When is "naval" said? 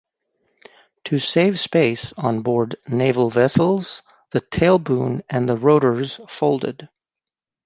2.87-3.29